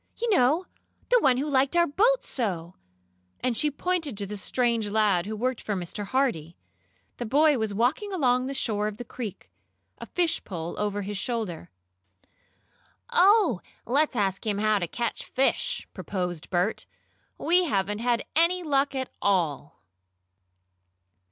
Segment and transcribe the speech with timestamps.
[0.19, 0.65] "You know
[1.09, 2.73] the one who liked our boat so,"
[3.39, 6.05] and she pointed to the strange lad who worked for Mr.
[6.05, 6.57] Hardee.
[7.17, 9.51] The boy was walking along the shore of the creek,
[9.99, 11.69] a fish pole over his shoulder.
[13.11, 16.87] "Oh, let's ask him how to catch fish!" proposed Bert.
[17.37, 19.83] "We haven't had any luck at all!"